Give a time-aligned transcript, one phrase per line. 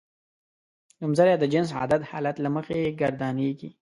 [0.99, 3.69] نومځری د جنس عدد حالت له مخې ګردانیږي.